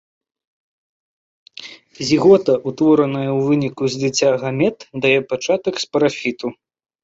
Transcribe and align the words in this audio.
Зігота, 2.07 2.57
утвораная 2.73 3.27
ў 3.27 3.37
выніку 3.51 3.83
зліцця 3.99 4.29
гамет, 4.47 4.77
дае 5.07 5.15
пачатак 5.31 5.75
спарафіту. 5.89 6.47